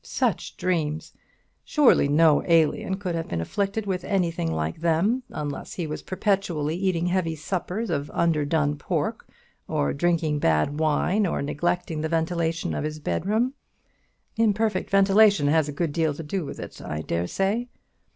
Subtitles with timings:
[0.03, 1.13] Such dreams!
[1.63, 6.75] Surely no alien could have been afflicted with anything like them, unless he was perpetually
[6.75, 9.27] eating heavy suppers of underdone pork,
[9.67, 13.53] or drinking bad wine, or neglecting the ventilation of his bedroom.
[14.37, 17.67] Imperfect ventilation has a good deal to do with it, I dare say.